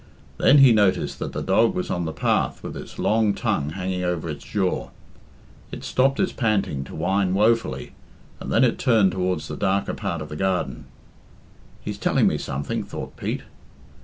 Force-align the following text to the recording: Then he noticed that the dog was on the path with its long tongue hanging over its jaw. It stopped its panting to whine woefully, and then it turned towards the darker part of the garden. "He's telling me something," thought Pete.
Then 0.39 0.57
he 0.57 0.71
noticed 0.71 1.19
that 1.19 1.31
the 1.31 1.43
dog 1.43 1.75
was 1.75 1.91
on 1.91 2.05
the 2.05 2.11
path 2.11 2.63
with 2.63 2.75
its 2.75 2.97
long 2.97 3.35
tongue 3.35 3.73
hanging 3.73 4.03
over 4.03 4.27
its 4.31 4.43
jaw. 4.43 4.89
It 5.71 5.83
stopped 5.83 6.19
its 6.19 6.31
panting 6.31 6.83
to 6.85 6.95
whine 6.95 7.35
woefully, 7.35 7.91
and 8.39 8.51
then 8.51 8.63
it 8.63 8.79
turned 8.79 9.11
towards 9.11 9.47
the 9.47 9.55
darker 9.55 9.93
part 9.93 10.23
of 10.23 10.29
the 10.29 10.35
garden. 10.35 10.85
"He's 11.83 11.99
telling 11.99 12.25
me 12.25 12.39
something," 12.39 12.83
thought 12.83 13.15
Pete. 13.15 13.43